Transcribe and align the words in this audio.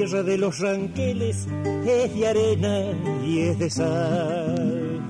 tierra 0.00 0.22
de 0.22 0.38
los 0.38 0.58
ranqueles 0.60 1.46
es 1.84 2.14
de 2.14 2.26
arena 2.26 2.84
y 3.22 3.40
es 3.40 3.58
de 3.58 3.68
sal. 3.68 5.02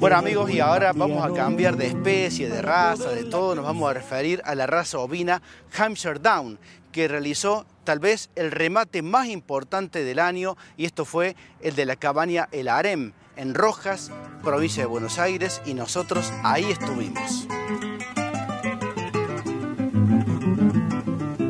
Bueno 0.00 0.16
amigos, 0.16 0.50
y 0.50 0.58
ahora 0.58 0.92
vamos 0.92 1.24
a 1.24 1.32
cambiar 1.32 1.76
de 1.76 1.86
especie, 1.86 2.48
de 2.48 2.60
raza, 2.60 3.10
de 3.10 3.22
todo. 3.26 3.54
Nos 3.54 3.64
vamos 3.64 3.88
a 3.88 3.94
referir 3.94 4.42
a 4.44 4.56
la 4.56 4.66
raza 4.66 4.98
ovina 4.98 5.40
Hampshire 5.78 6.18
Down, 6.18 6.58
que 6.90 7.06
realizó 7.06 7.64
tal 7.84 8.00
vez 8.00 8.28
el 8.34 8.50
remate 8.50 9.02
más 9.02 9.28
importante 9.28 10.02
del 10.02 10.18
año, 10.18 10.56
y 10.76 10.84
esto 10.84 11.04
fue 11.04 11.36
el 11.60 11.76
de 11.76 11.86
la 11.86 11.94
cabaña 11.94 12.48
El 12.50 12.66
Harem, 12.66 13.12
en 13.36 13.54
Rojas, 13.54 14.10
provincia 14.42 14.82
de 14.82 14.88
Buenos 14.88 15.20
Aires, 15.20 15.62
y 15.64 15.74
nosotros 15.74 16.32
ahí 16.42 16.64
estuvimos. 16.64 17.46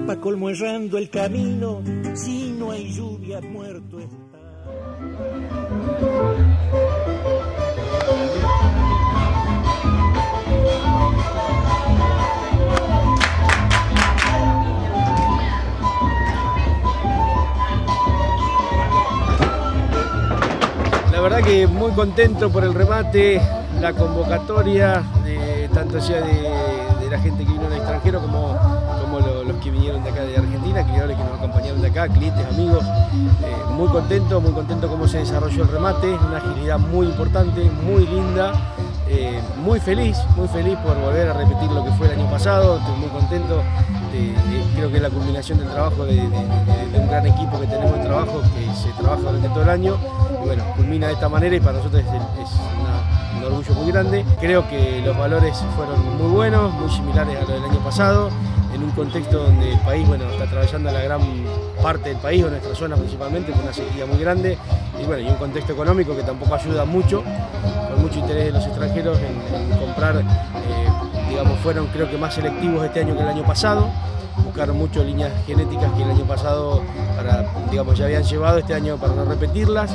Pa' 0.06 0.20
colmo 0.20 0.50
errando 0.50 0.98
el 0.98 1.08
camino, 1.08 1.82
si 2.12 2.43
no 2.64 2.70
hay 2.70 2.90
lluvia, 2.90 3.40
muerto 3.42 3.98
está. 4.00 4.38
La 21.12 21.20
verdad 21.20 21.42
que 21.42 21.66
muy 21.66 21.92
contento 21.92 22.50
por 22.50 22.64
el 22.64 22.72
remate, 22.72 23.40
la 23.80 23.92
convocatoria, 23.92 25.02
de, 25.24 25.68
tanto 25.72 26.00
sea 26.00 26.22
de, 26.22 27.10
la 27.10 27.18
gente 27.18 27.44
que 27.44 27.52
vino 27.52 27.68
del 27.68 27.78
extranjero 27.78 28.20
como, 28.20 28.58
que 29.64 29.70
vinieron 29.70 30.04
de 30.04 30.10
acá 30.10 30.20
de 30.20 30.36
Argentina, 30.36 30.84
criadores 30.84 31.16
que 31.16 31.24
nos 31.24 31.38
acompañaron 31.38 31.80
de 31.80 31.88
acá, 31.88 32.06
clientes, 32.08 32.46
amigos. 32.46 32.84
Eh, 32.84 33.72
muy 33.72 33.88
contento, 33.88 34.38
muy 34.38 34.52
contento 34.52 34.88
cómo 34.88 35.08
se 35.08 35.18
desarrolló 35.18 35.62
el 35.62 35.68
remate, 35.68 36.12
una 36.12 36.36
agilidad 36.36 36.78
muy 36.78 37.06
importante, 37.06 37.70
muy 37.86 38.06
linda. 38.06 38.52
Eh, 39.08 39.40
muy 39.58 39.80
feliz, 39.80 40.16
muy 40.34 40.48
feliz 40.48 40.76
por 40.78 40.98
volver 40.98 41.28
a 41.28 41.34
repetir 41.34 41.70
lo 41.70 41.84
que 41.84 41.90
fue 41.92 42.06
el 42.06 42.18
año 42.18 42.30
pasado, 42.30 42.78
estoy 42.78 42.96
muy 42.96 43.08
contento, 43.10 43.62
creo 44.74 44.90
que 44.90 44.96
es 44.96 45.02
la 45.02 45.10
culminación 45.10 45.58
del 45.58 45.68
trabajo 45.68 46.06
de, 46.06 46.20
un 46.20 47.08
gran 47.08 47.26
equipo 47.26 47.60
que 47.60 47.66
tenemos 47.66 47.98
de 47.98 48.04
trabajo, 48.04 48.40
que 48.40 48.74
se 48.74 48.88
trabaja 49.00 49.20
durante 49.20 49.48
todo 49.50 49.62
el 49.62 49.68
año, 49.68 49.98
y 50.42 50.46
bueno, 50.46 50.64
culmina 50.74 51.08
de 51.08 51.12
esta 51.12 51.28
manera 51.28 51.54
y 51.54 51.60
para 51.60 51.78
nosotros 51.78 52.02
es, 52.02 52.08
un 53.36 53.44
orgullo 53.44 53.74
muy 53.74 53.92
grande. 53.92 54.24
Creo 54.40 54.66
que 54.68 55.02
los 55.04 55.16
valores 55.16 55.62
fueron 55.76 56.16
muy 56.16 56.32
buenos, 56.32 56.72
muy 56.72 56.90
similares 56.90 57.36
a 57.36 57.40
los 57.40 57.48
del 57.50 57.64
año 57.64 57.80
pasado, 57.80 58.30
en 58.74 58.82
un 58.82 58.90
contexto 58.90 59.44
donde 59.44 59.72
el 59.72 59.78
país 59.80 60.06
bueno, 60.06 60.24
está 60.30 60.44
atravesando 60.44 60.90
la 60.90 61.00
gran 61.02 61.20
parte 61.82 62.08
del 62.10 62.18
país, 62.18 62.44
o 62.44 62.50
nuestra 62.50 62.74
zona 62.74 62.96
principalmente, 62.96 63.52
con 63.52 63.62
una 63.62 63.72
sequía 63.72 64.04
muy 64.04 64.18
grande, 64.18 64.58
y 65.00 65.04
bueno, 65.04 65.22
y 65.22 65.30
un 65.30 65.36
contexto 65.36 65.72
económico 65.72 66.16
que 66.16 66.22
tampoco 66.22 66.54
ayuda 66.54 66.84
mucho, 66.84 67.22
con 67.90 68.02
mucho 68.02 68.18
interés 68.18 68.46
de 68.46 68.52
los 68.52 68.66
extranjeros 68.66 69.18
en, 69.18 69.78
comprar, 69.78 70.16
eh, 70.16 70.24
digamos, 71.28 71.58
fueron 71.60 71.86
creo 71.86 72.10
que 72.10 72.18
más 72.18 72.34
selectivos 72.34 72.84
este 72.84 73.00
año 73.00 73.16
que 73.16 73.22
el 73.22 73.28
año 73.28 73.44
pasado, 73.44 73.88
buscaron 74.44 74.76
mucho 74.76 75.04
líneas 75.04 75.32
genéticas 75.46 75.92
que 75.92 76.02
el 76.02 76.10
año 76.10 76.24
pasado 76.24 76.82
para, 77.16 77.46
digamos, 77.70 77.96
ya 77.96 78.06
habían 78.06 78.24
llevado 78.24 78.58
este 78.58 78.74
año 78.74 78.96
para 78.96 79.14
no 79.14 79.24
repetirlas, 79.24 79.92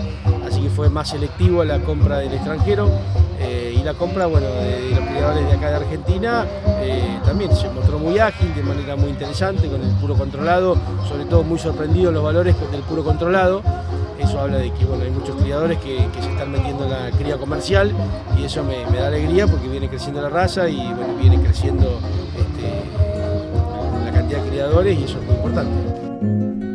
así 0.47 0.61
que 0.61 0.69
fue 0.69 0.89
más 0.89 1.09
selectivo 1.09 1.63
la 1.65 1.79
compra 1.79 2.19
del 2.19 2.33
extranjero. 2.33 2.89
Y 3.79 3.83
la 3.83 3.93
compra 3.93 4.25
bueno, 4.25 4.47
de, 4.47 4.89
los 4.89 4.99
criadores 5.07 5.47
de 5.47 5.53
acá 5.53 5.69
de 5.69 5.75
Argentina 5.77 6.45
eh, 6.81 7.19
también 7.23 7.55
se 7.55 7.69
mostró 7.69 7.97
muy 7.97 8.19
ágil, 8.19 8.53
de 8.53 8.61
manera 8.61 8.97
muy 8.97 9.09
interesante, 9.09 9.69
con 9.69 9.81
el 9.81 9.91
puro 9.95 10.15
controlado, 10.15 10.75
sobre 11.07 11.23
todo 11.25 11.43
muy 11.43 11.57
sorprendido 11.57 12.11
los 12.11 12.23
valores 12.23 12.55
del 12.71 12.81
puro 12.81 13.03
controlado. 13.03 13.61
Eso 14.19 14.39
habla 14.41 14.57
de 14.57 14.73
que 14.73 14.83
bueno, 14.83 15.05
hay 15.05 15.11
muchos 15.11 15.35
criadores 15.37 15.77
que, 15.77 16.05
se 16.21 16.29
están 16.29 16.51
metiendo 16.51 16.83
en 16.83 16.91
la 16.91 17.11
cría 17.11 17.37
comercial 17.37 17.93
y 18.37 18.43
eso 18.43 18.63
me, 18.63 18.83
da 18.97 19.07
alegría 19.07 19.47
porque 19.47 19.69
viene 19.69 19.87
creciendo 19.87 20.21
la 20.21 20.29
raza 20.29 20.67
y 20.67 20.93
viene 21.21 21.41
creciendo 21.41 21.99
este, 22.37 22.83
la 24.03 24.11
cantidad 24.11 24.43
de 24.43 24.49
criadores 24.49 24.99
y 24.99 25.03
eso 25.05 25.19
es 25.19 25.25
muy 25.25 25.35
importante. 25.35 26.68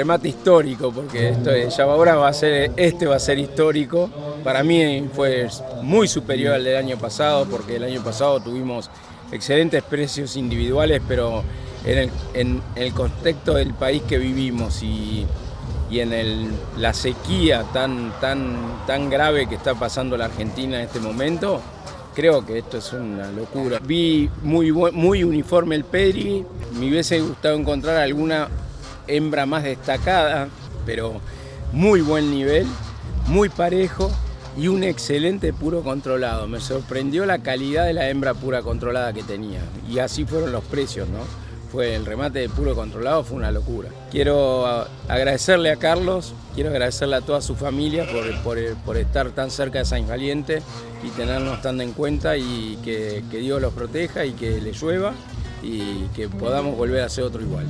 Remate 0.00 0.28
histórico, 0.28 0.90
porque 0.90 1.28
esto 1.28 1.50
ya 1.54 1.84
ahora 1.84 2.16
va 2.16 2.28
a 2.28 2.32
ser, 2.32 2.72
este 2.76 3.06
va 3.06 3.16
a 3.16 3.18
ser 3.18 3.38
histórico. 3.38 4.08
Para 4.42 4.62
mí 4.62 5.06
fue 5.12 5.46
muy 5.82 6.08
superior 6.08 6.54
al 6.54 6.64
del 6.64 6.76
año 6.78 6.96
pasado, 6.96 7.44
porque 7.44 7.76
el 7.76 7.84
año 7.84 8.02
pasado 8.02 8.40
tuvimos 8.40 8.88
excelentes 9.30 9.82
precios 9.82 10.36
individuales, 10.36 11.02
pero 11.06 11.44
en 11.84 12.62
el, 12.76 12.94
contexto 12.94 13.54
del 13.54 13.74
país 13.74 14.02
que 14.08 14.16
vivimos 14.16 14.82
y, 14.82 15.26
en 15.90 16.50
la 16.78 16.94
sequía 16.94 17.64
tan, 17.74 18.12
tan, 18.22 18.86
tan 18.86 19.10
grave 19.10 19.48
que 19.48 19.56
está 19.56 19.74
pasando 19.74 20.16
la 20.16 20.26
Argentina 20.26 20.78
en 20.78 20.84
este 20.84 21.00
momento, 21.00 21.60
creo 22.14 22.46
que 22.46 22.56
esto 22.56 22.78
es 22.78 22.90
una 22.94 23.30
locura. 23.32 23.80
Vi 23.84 24.30
muy, 24.42 24.72
muy 24.72 25.24
uniforme 25.24 25.74
el 25.74 25.84
Pedri, 25.84 26.46
me 26.72 26.88
hubiese 26.88 27.20
gustado 27.20 27.56
encontrar 27.56 27.98
alguna 27.98 28.48
hembra 29.06 29.46
más 29.46 29.64
destacada, 29.64 30.48
pero 30.86 31.20
muy 31.72 32.00
buen 32.00 32.30
nivel, 32.30 32.66
muy 33.26 33.48
parejo 33.48 34.10
y 34.56 34.68
un 34.68 34.82
excelente 34.82 35.52
puro 35.52 35.82
controlado. 35.82 36.46
Me 36.46 36.60
sorprendió 36.60 37.26
la 37.26 37.38
calidad 37.38 37.86
de 37.86 37.92
la 37.92 38.08
hembra 38.08 38.34
pura 38.34 38.62
controlada 38.62 39.12
que 39.12 39.22
tenía 39.22 39.60
y 39.88 39.98
así 39.98 40.24
fueron 40.24 40.52
los 40.52 40.64
precios, 40.64 41.08
¿no? 41.08 41.20
Fue 41.70 41.94
el 41.94 42.04
remate 42.04 42.40
de 42.40 42.48
puro 42.48 42.74
controlado, 42.74 43.22
fue 43.22 43.36
una 43.36 43.52
locura. 43.52 43.90
Quiero 44.10 44.66
agradecerle 45.06 45.70
a 45.70 45.76
Carlos, 45.76 46.34
quiero 46.52 46.70
agradecerle 46.70 47.14
a 47.14 47.20
toda 47.20 47.40
su 47.40 47.54
familia 47.54 48.06
por, 48.42 48.96
estar 48.96 49.30
tan 49.30 49.52
cerca 49.52 49.78
de 49.78 49.84
San 49.84 50.06
Valiente 50.08 50.62
y 51.04 51.10
tenernos 51.10 51.62
tan 51.62 51.80
en 51.80 51.92
cuenta 51.92 52.36
y 52.36 52.76
que, 52.84 53.22
que 53.30 53.38
Dios 53.38 53.62
los 53.62 53.72
proteja 53.72 54.24
y 54.24 54.32
que 54.32 54.60
le 54.60 54.72
llueva 54.72 55.12
y 55.62 56.06
que 56.16 56.28
podamos 56.28 56.76
volver 56.76 57.02
a 57.02 57.06
hacer 57.06 57.22
otro 57.22 57.40
igual. 57.40 57.66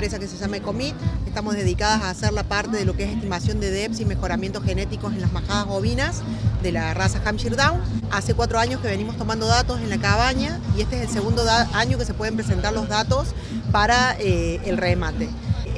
Empresa 0.00 0.18
que 0.18 0.26
se 0.26 0.38
llama 0.38 0.56
Ecomit. 0.56 0.94
Estamos 1.26 1.54
dedicadas 1.54 2.02
a 2.02 2.10
hacer 2.10 2.32
la 2.32 2.42
parte 2.42 2.78
de 2.78 2.86
lo 2.86 2.96
que 2.96 3.04
es 3.04 3.10
estimación 3.10 3.60
de 3.60 3.70
DEPS 3.70 4.00
y 4.00 4.04
mejoramientos 4.06 4.64
genéticos 4.64 5.12
en 5.12 5.20
las 5.20 5.30
majadas 5.30 5.66
bovinas 5.66 6.22
de 6.62 6.72
la 6.72 6.94
raza 6.94 7.20
Hampshire 7.24 7.54
Down. 7.54 7.80
Hace 8.10 8.32
cuatro 8.32 8.58
años 8.58 8.80
que 8.80 8.88
venimos 8.88 9.18
tomando 9.18 9.46
datos 9.46 9.78
en 9.80 9.90
la 9.90 9.98
cabaña 9.98 10.58
y 10.74 10.80
este 10.80 10.96
es 10.96 11.02
el 11.02 11.08
segundo 11.10 11.42
año 11.74 11.98
que 11.98 12.06
se 12.06 12.14
pueden 12.14 12.34
presentar 12.34 12.72
los 12.72 12.88
datos 12.88 13.34
para 13.70 14.16
eh, 14.18 14.60
el 14.64 14.78
remate 14.78 15.28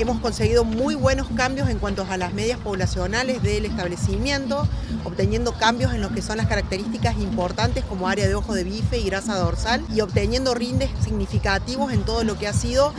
hemos 0.03 0.19
conseguido 0.19 0.65
muy 0.65 0.97
buenos 0.97 1.29
cambios 1.37 1.69
en 1.69 1.79
cuanto 1.79 2.05
a 2.11 2.17
las 2.17 2.35
medias 2.35 2.59
poblacionales 2.59 3.41
del 3.41 3.65
establecimiento, 3.65 4.67
obteniendo 5.05 5.53
cambios 5.53 5.95
en 5.95 6.01
lo 6.01 6.13
que 6.13 6.23
son 6.23 6.39
las 6.39 6.49
características 6.49 7.17
importantes 7.19 7.85
como 7.85 8.09
área 8.09 8.27
de 8.27 8.35
ojo 8.35 8.53
de 8.53 8.65
bife 8.65 8.99
y 8.99 9.05
grasa 9.05 9.37
dorsal 9.37 9.81
y 9.95 10.01
obteniendo 10.01 10.55
rindes 10.55 10.91
significativos 11.05 11.93
en 11.93 12.03
todo 12.03 12.25
lo 12.25 12.37
que 12.37 12.49
ha 12.49 12.53
sido 12.53 12.93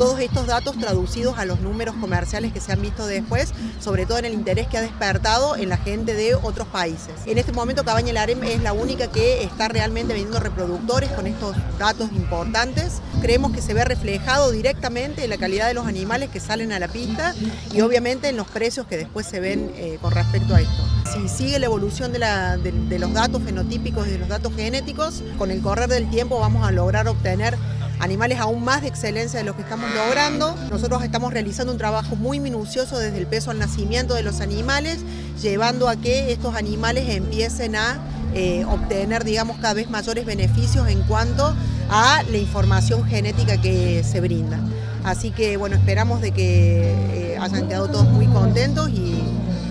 todos 0.00 0.18
estos 0.20 0.46
datos 0.46 0.78
traducidos 0.78 1.36
a 1.36 1.44
los 1.44 1.60
números 1.60 1.94
comerciales 2.00 2.54
que 2.54 2.60
se 2.62 2.72
han 2.72 2.80
visto 2.80 3.06
después, 3.06 3.52
sobre 3.80 4.06
todo 4.06 4.16
en 4.16 4.24
el 4.24 4.32
interés 4.32 4.66
que 4.66 4.78
ha 4.78 4.80
despertado 4.80 5.56
en 5.56 5.68
la 5.68 5.76
gente 5.76 6.14
de 6.14 6.34
otros 6.34 6.66
países. 6.68 7.10
En 7.26 7.36
este 7.36 7.52
momento 7.52 7.84
Cabaña 7.84 8.14
Larem 8.14 8.42
es 8.44 8.62
la 8.62 8.72
única 8.72 9.08
que 9.08 9.42
está 9.42 9.68
realmente 9.68 10.14
vendiendo 10.14 10.40
reproductores 10.40 11.10
con 11.10 11.26
estos 11.26 11.54
datos 11.78 12.10
importantes. 12.12 13.02
Creemos 13.20 13.52
que 13.52 13.60
se 13.60 13.74
ve 13.74 13.84
reflejado 13.84 14.50
directamente 14.50 15.22
en 15.22 15.28
la 15.28 15.36
calidad 15.36 15.68
de 15.68 15.74
los 15.74 15.86
animales 15.86 16.30
que 16.30 16.40
salen 16.40 16.72
a 16.72 16.78
la 16.78 16.88
pista 16.88 17.34
y 17.70 17.82
obviamente 17.82 18.30
en 18.30 18.38
los 18.38 18.46
precios 18.46 18.86
que 18.86 18.96
después 18.96 19.26
se 19.26 19.38
ven 19.38 19.70
eh, 19.76 19.98
con 20.00 20.12
respecto 20.12 20.54
a 20.54 20.62
esto. 20.62 20.82
Si 21.12 21.28
sigue 21.28 21.58
la 21.58 21.66
evolución 21.66 22.10
de, 22.10 22.72
de 22.88 22.98
los 22.98 23.12
datos 23.12 23.42
fenotípicos 23.42 24.08
y 24.08 24.12
de 24.12 24.18
los 24.18 24.28
datos 24.28 24.54
genéticos, 24.56 25.22
con 25.36 25.50
el 25.50 25.60
correr 25.60 25.90
del 25.90 26.08
tiempo 26.08 26.40
vamos 26.40 26.66
a 26.66 26.70
lograr 26.70 27.06
obtener 27.06 27.58
animales 28.00 28.40
aún 28.40 28.64
más 28.64 28.82
de 28.82 28.88
excelencia 28.88 29.38
de 29.38 29.44
lo 29.44 29.54
que 29.54 29.62
estamos 29.62 29.88
logrando. 29.94 30.56
Nosotros 30.70 31.02
estamos 31.04 31.32
realizando 31.32 31.72
un 31.72 31.78
trabajo 31.78 32.16
muy 32.16 32.40
minucioso 32.40 32.98
desde 32.98 33.18
el 33.18 33.26
peso 33.26 33.50
al 33.50 33.58
nacimiento 33.58 34.14
de 34.14 34.22
los 34.22 34.40
animales, 34.40 34.98
llevando 35.40 35.88
a 35.88 35.96
que 35.96 36.32
estos 36.32 36.56
animales 36.56 37.08
empiecen 37.08 37.76
a 37.76 37.98
eh, 38.34 38.64
obtener, 38.64 39.24
digamos, 39.24 39.58
cada 39.58 39.74
vez 39.74 39.90
mayores 39.90 40.24
beneficios 40.24 40.88
en 40.88 41.02
cuanto 41.02 41.54
a 41.90 42.22
la 42.30 42.36
información 42.36 43.04
genética 43.04 43.60
que 43.60 44.02
se 44.04 44.20
brinda. 44.20 44.58
Así 45.04 45.30
que, 45.30 45.56
bueno, 45.56 45.76
esperamos 45.76 46.20
de 46.20 46.32
que 46.32 46.92
eh, 47.12 47.38
hayan 47.40 47.68
quedado 47.68 47.88
todos 47.88 48.08
muy 48.08 48.26
contentos 48.26 48.88
y 48.90 49.18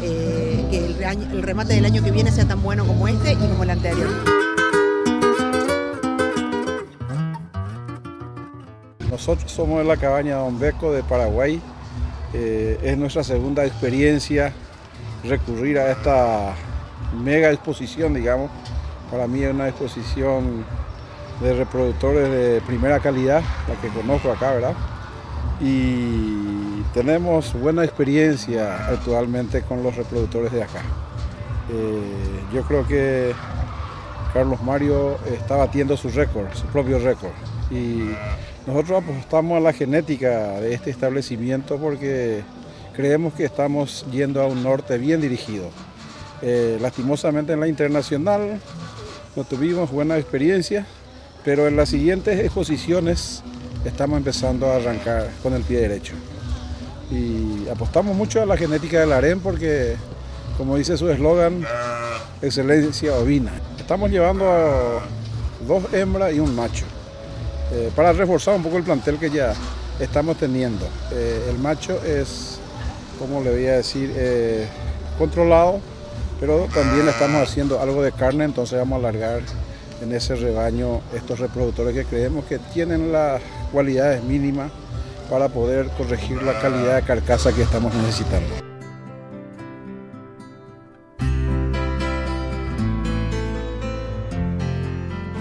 eh, 0.02 0.66
que 0.72 0.78
el 1.32 1.44
remate 1.44 1.74
del 1.74 1.86
año 1.86 2.04
que 2.04 2.12
viene 2.12 2.32
sea 2.32 2.46
tan 2.46 2.62
bueno 2.62 2.86
como 2.86 3.08
este 3.08 3.34
y 3.34 3.36
como 3.36 3.64
el 3.64 3.70
anterior. 3.70 4.39
Nosotros 9.10 9.52
somos 9.52 9.80
de 9.80 9.86
la 9.86 9.98
cabaña 9.98 10.36
Don 10.36 10.60
Beco 10.60 10.92
de 10.92 11.02
Paraguay. 11.02 11.60
Eh, 12.34 12.80
es 12.84 12.98
nuestra 12.98 13.24
segunda 13.24 13.66
experiencia 13.66 14.54
recurrir 15.24 15.80
a 15.80 15.92
esta 15.92 16.54
mega 17.24 17.52
exposición, 17.52 18.14
digamos. 18.14 18.52
Para 19.10 19.26
mí 19.28 19.42
es 19.42 19.52
una 19.52 19.68
exposición 19.68 20.64
de 21.42 21.54
reproductores 21.56 22.30
de 22.30 22.62
primera 22.62 23.00
calidad, 23.00 23.42
la 23.68 23.76
que 23.82 23.88
conozco 23.88 24.32
acá, 24.32 24.52
¿verdad? 24.52 24.74
Y 25.60 26.84
tenemos 26.94 27.54
buena 27.60 27.84
experiencia 27.84 28.88
actualmente 28.88 29.64
con 29.64 29.82
los 29.82 29.96
reproductores 29.96 30.52
de 30.52 30.64
acá. 30.64 30.82
Eh, 31.72 32.42
yo 32.54 32.62
creo 32.64 32.86
que 32.86 33.34
Carlos 34.34 34.62
Mario 34.62 35.18
está 35.34 35.56
batiendo 35.56 35.98
su 35.98 36.10
récord, 36.10 36.54
su 36.54 36.66
propio 36.68 37.00
récord. 37.00 37.32
Y 37.72 38.10
nosotros 38.68 39.04
apostamos 39.04 39.58
a 39.58 39.60
la 39.60 39.74
genética 39.74 40.60
de 40.60 40.74
este 40.74 40.90
establecimiento 40.90 41.78
porque 41.78 42.44
creemos 42.96 43.34
que 43.34 43.46
estamos 43.46 44.06
yendo 44.12 44.42
a 44.42 44.48
un 44.48 44.64
norte 44.64 44.98
bien 44.98 45.22
dirigido. 45.22 45.70
Eh, 46.42 46.78
lastimosamente 46.82 47.54
en 47.54 47.60
la 47.60 47.68
internacional 47.68 48.60
no 49.36 49.44
tuvimos 49.44 49.92
buena 49.92 50.18
experiencia, 50.18 50.86
pero 51.44 51.68
en 51.68 51.76
las 51.76 51.90
siguientes 51.90 52.40
exposiciones 52.40 53.44
estamos 53.86 54.18
empezando 54.18 54.72
a 54.72 54.76
arrancar 54.76 55.30
con 55.42 55.54
el 55.54 55.64
pie 55.64 55.80
derecho. 55.80 56.14
Y 57.12 57.68
apostamos 57.70 58.16
mucho 58.16 58.42
a 58.42 58.46
la 58.46 58.58
genética 58.58 59.00
del 59.00 59.14
harén 59.14 59.40
porque, 59.40 59.96
como 60.60 60.76
dice 60.76 60.98
su 60.98 61.10
eslogan, 61.10 61.66
excelencia 62.42 63.16
ovina. 63.16 63.54
Estamos 63.80 64.12
llevando 64.12 64.46
a 64.52 65.00
dos 65.66 65.86
hembras 65.94 66.34
y 66.34 66.42
un 66.42 66.54
macho 66.54 66.84
eh, 67.72 67.90
para 67.96 68.12
reforzar 68.12 68.56
un 68.56 68.64
poco 68.64 68.76
el 68.76 68.84
plantel 68.84 69.18
que 69.18 69.30
ya 69.30 69.54
estamos 70.02 70.36
teniendo. 70.36 70.86
Eh, 71.14 71.48
el 71.50 71.60
macho 71.60 72.04
es, 72.04 72.60
como 73.18 73.42
le 73.42 73.52
voy 73.52 73.68
a 73.68 73.78
decir, 73.78 74.14
eh, 74.18 74.68
controlado, 75.18 75.80
pero 76.42 76.68
también 76.74 77.08
estamos 77.08 77.42
haciendo 77.42 77.80
algo 77.80 78.02
de 78.02 78.12
carne, 78.12 78.44
entonces 78.44 78.78
vamos 78.78 78.98
a 78.98 79.08
alargar 79.08 79.40
en 80.02 80.14
ese 80.14 80.36
rebaño 80.36 81.00
estos 81.16 81.40
reproductores 81.40 81.94
que 81.94 82.04
creemos 82.04 82.44
que 82.44 82.60
tienen 82.60 83.14
las 83.14 83.42
cualidades 83.72 84.22
mínimas 84.26 84.70
para 85.30 85.48
poder 85.48 85.88
corregir 85.98 86.44
la 86.44 86.60
calidad 86.60 86.98
de 86.98 87.04
carcasa 87.04 87.54
que 87.54 87.62
estamos 87.62 87.94
necesitando. 87.96 88.69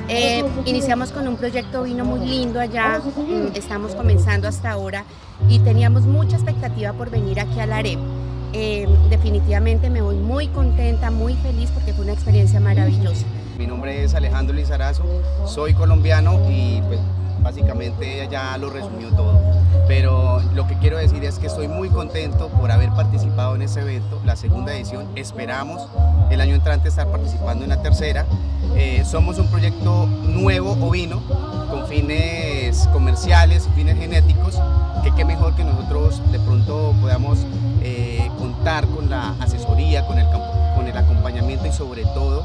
Eh, 0.08 0.42
iniciamos 0.64 1.12
con 1.12 1.28
un 1.28 1.36
proyecto 1.36 1.82
vino 1.82 2.02
muy 2.02 2.26
lindo 2.26 2.58
allá, 2.60 2.98
estamos 3.54 3.94
comenzando 3.94 4.48
hasta 4.48 4.70
ahora 4.70 5.04
y 5.50 5.58
teníamos 5.58 6.04
mucha 6.04 6.36
expectativa 6.36 6.94
por 6.94 7.10
venir 7.10 7.40
aquí 7.40 7.60
al 7.60 7.72
AREP. 7.72 7.98
Eh, 8.54 8.88
definitivamente 9.10 9.90
me 9.90 10.00
voy 10.00 10.16
muy 10.16 10.48
contenta, 10.48 11.10
muy 11.10 11.34
feliz 11.34 11.70
porque 11.72 11.92
fue 11.92 12.04
una 12.04 12.14
experiencia 12.14 12.58
maravillosa. 12.58 13.26
Mi 13.58 13.66
nombre 13.66 14.02
es 14.02 14.14
Alejandro 14.14 14.56
Lizarazo, 14.56 15.04
soy 15.46 15.74
colombiano 15.74 16.40
y 16.48 16.80
pues 16.88 17.00
básicamente 17.42 18.22
ella 18.22 18.30
ya 18.30 18.58
lo 18.58 18.70
resumió 18.70 19.10
todo. 19.10 19.40
Pero 19.86 20.40
lo 20.54 20.66
que 20.66 20.76
quiero 20.78 20.98
decir 20.98 21.24
es 21.24 21.38
que 21.38 21.46
estoy 21.46 21.68
muy 21.68 21.88
contento 21.88 22.48
por 22.48 22.70
haber 22.70 22.90
participado 22.90 23.54
en 23.54 23.62
este 23.62 23.80
evento, 23.80 24.20
la 24.24 24.36
segunda 24.36 24.74
edición. 24.74 25.06
Esperamos 25.16 25.88
el 26.30 26.40
año 26.40 26.54
entrante 26.54 26.88
estar 26.88 27.08
participando 27.08 27.64
en 27.64 27.70
la 27.70 27.82
tercera. 27.82 28.26
Eh, 28.76 29.02
somos 29.04 29.38
un 29.38 29.48
proyecto 29.48 30.06
nuevo 30.06 30.72
ovino 30.86 31.22
con 31.70 31.86
fines 31.86 32.86
comerciales 32.92 33.68
fines 33.74 33.98
genéticos, 33.98 34.60
que 35.02 35.12
qué 35.14 35.24
mejor 35.24 35.54
que 35.54 35.64
nosotros 35.64 36.20
de 36.30 36.38
pronto 36.40 36.94
podamos 37.00 37.38
eh, 37.82 38.30
contar 38.38 38.86
con 38.88 39.08
la 39.08 39.34
asesoría, 39.40 40.06
con 40.06 40.18
el, 40.18 40.26
con 40.76 40.86
el 40.86 40.96
acompañamiento 40.96 41.66
y 41.66 41.72
sobre 41.72 42.02
todo 42.02 42.44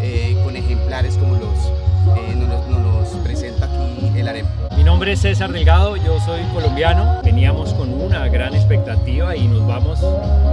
eh, 0.00 0.40
con 0.44 0.56
ejemplares 0.56 1.16
como 1.16 1.34
los, 1.34 1.91
eh, 2.16 2.34
nos, 2.34 2.68
nos, 2.68 3.08
presenta 3.22 3.66
aquí 3.66 4.18
el 4.18 4.28
AREP. 4.28 4.46
Mi 4.76 4.84
nombre 4.84 5.12
es 5.12 5.20
César 5.20 5.52
Delgado, 5.52 5.96
yo 5.96 6.18
soy 6.20 6.42
colombiano. 6.54 7.20
Veníamos 7.22 7.72
con 7.74 7.92
una 7.92 8.28
gran 8.28 8.54
expectativa 8.54 9.36
y 9.36 9.46
nos 9.48 9.66
vamos 9.66 10.00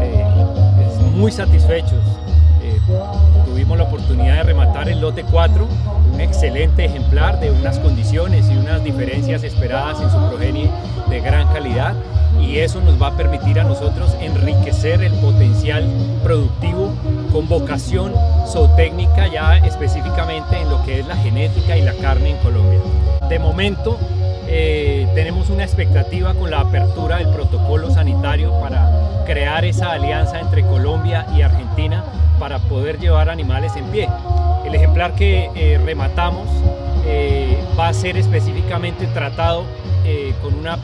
eh, 0.02 0.26
muy 1.16 1.32
satisfechos. 1.32 2.04
tuvimos 3.46 3.78
la 3.78 3.84
oportunidad 3.84 4.36
de 4.38 4.44
rematar 4.44 4.90
el 4.90 5.02
lote 5.02 5.24
4, 5.24 5.68
un 6.14 6.22
excelente 6.22 6.86
ejemplar 6.86 7.40
de 7.40 7.52
unas 7.52 7.80
condiciones 7.80 8.50
y 8.50 8.58
unas 8.58 8.84
diferencias 8.84 9.44
esperadas 9.44 10.02
en 10.02 10.10
su 10.10 10.18
progenie 10.30 10.70
de 11.10 11.20
gran 11.20 11.48
calidad 11.54 11.94
y 12.42 12.60
eso 12.60 12.82
nos 12.82 13.02
va 13.02 13.08
a 13.08 13.18
permitir 13.18 13.60
a 13.60 13.64
nosotros 13.64 14.16
enriquecer 14.22 15.02
el 15.04 15.14
potencial 15.14 15.88
productivo 16.24 16.94
con 17.32 17.48
vocación 17.48 18.14
zootécnica 18.48 19.28
ya 19.28 19.58
específicamente 19.58 20.58
en 20.60 20.70
lo 20.70 20.84
que 20.84 21.00
es 21.00 21.08
la 21.08 21.16
genética 21.18 21.78
y 21.78 21.82
la 21.82 21.94
carne 21.94 22.32
en 22.32 22.38
Colombia. 22.38 22.80
De 23.30 23.40
momento 23.40 23.98
eh, 24.52 25.08
tenemos 25.14 25.52
una 25.52 25.64
expectativa 25.64 26.34
con 26.34 26.50
la 26.50 26.62
apertura 26.62 27.18
del 27.18 27.30
protocolo 27.30 27.92
sanitario 27.92 28.60
para 28.60 28.90
crear 29.28 29.64
esa 29.64 29.92
alianza 29.92 30.40
entre 30.40 30.64
Colombia 30.64 31.28
y 31.36 31.44
Argentina 31.44 32.04
para 32.40 32.58
poder 32.58 33.00
llevar 33.00 33.30
animales 33.30 33.76
en 33.76 33.86
pie. 33.92 34.10
El 34.66 34.74
ejemplar 34.74 35.14
que 35.14 35.52
eh, 35.54 35.80
rematamos 35.86 36.48
eh, 37.06 37.64
va 37.78 37.90
a 37.90 37.94
ser 37.94 38.18
específicamente 38.18 39.06
tratado 39.08 39.64
con 40.42 40.56
una 40.56 40.80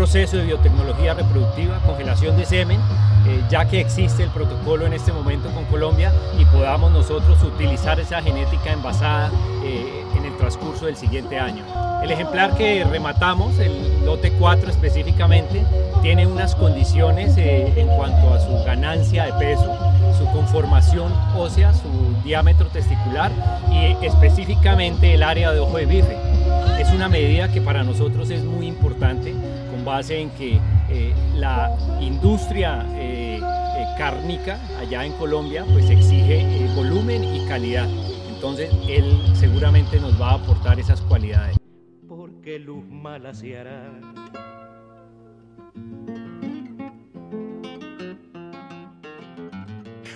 proceso 0.00 0.38
de 0.38 0.44
biotecnología 0.44 1.12
reproductiva, 1.12 1.78
congelación 1.84 2.34
de 2.38 2.46
semen, 2.46 2.80
eh, 3.26 3.42
ya 3.50 3.66
que 3.66 3.80
existe 3.80 4.22
el 4.22 4.30
protocolo 4.30 4.86
en 4.86 4.94
este 4.94 5.12
momento 5.12 5.50
con 5.50 5.66
Colombia 5.66 6.10
y 6.38 6.46
podamos 6.46 6.90
nosotros 6.90 7.42
utilizar 7.42 8.00
esa 8.00 8.22
genética 8.22 8.72
envasada 8.72 9.30
eh, 9.62 10.02
en 10.16 10.24
el 10.24 10.34
transcurso 10.38 10.86
del 10.86 10.96
siguiente 10.96 11.38
año. 11.38 11.64
El 12.02 12.10
ejemplar 12.10 12.56
que 12.56 12.82
rematamos, 12.82 13.58
el 13.58 14.06
lote 14.06 14.32
4 14.32 14.70
específicamente, 14.70 15.62
tiene 16.00 16.26
unas 16.26 16.54
condiciones 16.54 17.36
eh, 17.36 17.70
en 17.76 17.88
cuanto 17.88 18.32
a 18.32 18.40
su 18.40 18.64
ganancia 18.64 19.26
de 19.26 19.34
peso, 19.34 19.70
su 20.16 20.24
conformación 20.32 21.12
ósea, 21.36 21.74
su 21.74 22.22
diámetro 22.24 22.68
testicular 22.68 23.30
y 23.70 24.02
específicamente 24.02 25.12
el 25.12 25.22
área 25.22 25.52
de 25.52 25.60
ojo 25.60 25.76
de 25.76 25.84
bife. 25.84 26.16
Es 26.80 26.88
una 26.88 27.10
medida 27.10 27.52
que 27.52 27.60
para 27.60 27.84
nosotros 27.84 28.30
es 28.30 28.42
muy 28.42 28.66
importante 28.66 29.34
base 29.84 30.18
en 30.18 30.30
que 30.30 30.58
eh, 30.90 31.14
la 31.34 31.76
industria 32.00 32.86
eh, 32.94 33.40
eh, 33.40 33.86
cárnica 33.96 34.58
allá 34.78 35.04
en 35.04 35.12
Colombia 35.12 35.64
pues 35.72 35.88
exige 35.90 36.44
volumen 36.74 37.22
y 37.22 37.46
calidad. 37.46 37.88
Entonces 38.28 38.70
él 38.88 39.20
seguramente 39.34 40.00
nos 40.00 40.20
va 40.20 40.30
a 40.30 40.34
aportar 40.34 40.80
esas 40.80 41.00
cualidades. 41.02 41.56
Porque 42.08 42.58
luz 42.58 42.84
mala 42.84 43.34
se 43.34 43.58
hará. 43.58 43.90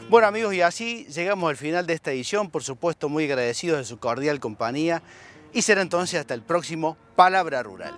Bueno 0.09 0.29
amigos, 0.29 0.55
y 0.55 0.61
así 0.61 1.07
llegamos 1.07 1.51
al 1.51 1.57
final 1.57 1.87
de 1.87 1.95
esta 1.95 2.13
edición, 2.13 2.51
por 2.51 2.63
supuesto 2.63 3.09
muy 3.09 3.25
agradecidos 3.25 3.79
de 3.79 3.85
su 3.85 3.99
cordial 3.99 4.39
compañía 4.39 5.03
y 5.53 5.63
será 5.63 5.83
entonces 5.83 6.21
hasta 6.21 6.35
el 6.35 6.43
próximo 6.43 6.97
Palabra 7.17 7.63
Rural. 7.63 7.95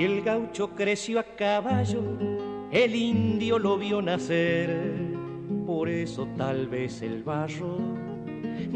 Y 0.00 0.04
el 0.04 0.22
gaucho 0.22 0.70
creció 0.70 1.20
a 1.20 1.22
caballo, 1.22 2.00
el 2.72 2.94
indio 2.94 3.58
lo 3.58 3.76
vio 3.76 4.00
nacer, 4.00 5.14
por 5.66 5.90
eso 5.90 6.26
tal 6.38 6.68
vez 6.68 7.02
el 7.02 7.22
barro 7.22 7.99